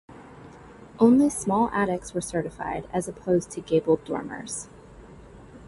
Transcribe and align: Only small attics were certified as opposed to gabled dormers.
Only 0.97 1.29
small 1.29 1.69
attics 1.69 2.15
were 2.15 2.21
certified 2.21 2.87
as 2.91 3.07
opposed 3.07 3.51
to 3.51 3.61
gabled 3.61 4.03
dormers. 4.03 4.67